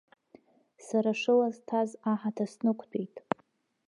[0.85, 3.15] Сара ашыла зҭаз аҳаҭа снықәтәеит.